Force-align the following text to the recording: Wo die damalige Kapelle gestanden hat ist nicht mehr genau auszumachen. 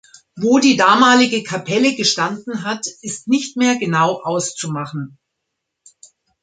Wo 0.35 0.57
die 0.57 0.77
damalige 0.77 1.43
Kapelle 1.43 1.93
gestanden 1.95 2.63
hat 2.63 2.87
ist 3.03 3.27
nicht 3.27 3.55
mehr 3.55 3.75
genau 3.77 4.23
auszumachen. 4.23 5.19